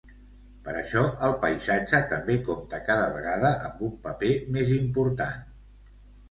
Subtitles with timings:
[0.67, 5.47] Per això, el paisatge també compta cada vegada amb un paper més important.